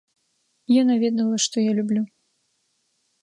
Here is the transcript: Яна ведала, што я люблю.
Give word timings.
Яна 0.81 0.95
ведала, 1.03 1.35
што 1.45 1.55
я 1.69 1.75
люблю. 1.79 2.03